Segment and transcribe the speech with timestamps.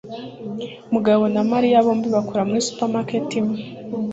[0.93, 3.57] Mugabo na Mariya bombi bakora muri supermarket imwe.